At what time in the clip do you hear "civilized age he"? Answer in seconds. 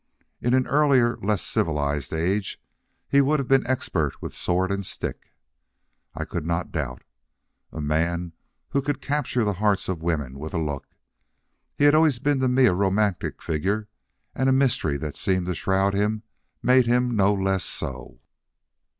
1.43-3.21